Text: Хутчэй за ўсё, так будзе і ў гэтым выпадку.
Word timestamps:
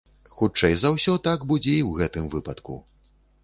Хутчэй 0.37 0.77
за 0.83 0.91
ўсё, 0.95 1.13
так 1.29 1.39
будзе 1.53 1.77
і 1.77 1.85
ў 1.89 2.03
гэтым 2.03 2.25
выпадку. 2.33 2.83